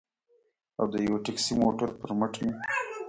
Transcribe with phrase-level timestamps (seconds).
[0.79, 2.53] او د یوه ټکسي موټر پر مټ مې.